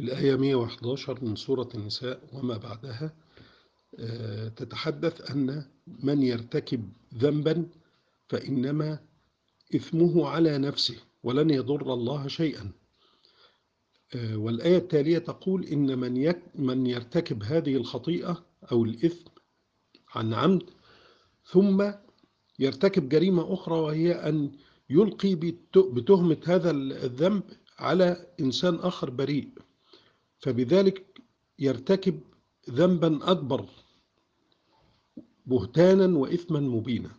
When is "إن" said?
15.64-15.98